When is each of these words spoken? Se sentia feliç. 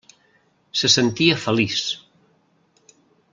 Se 0.79 0.89
sentia 0.93 1.35
feliç. 1.43 1.85